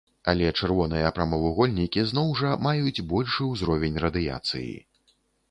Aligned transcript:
Але 0.31 0.47
чырвоныя 0.59 1.11
прамавугольнікі 1.17 2.05
зноў 2.13 2.33
жа 2.41 2.55
маюць 2.69 3.03
большы 3.13 3.51
ўзровень 3.53 4.03
радыяцыі. 4.07 4.73